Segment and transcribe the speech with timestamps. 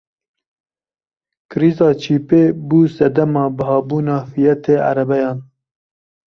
[1.51, 5.37] Krîza çîpê bû sedema bihabûna fiyetê erebeyan.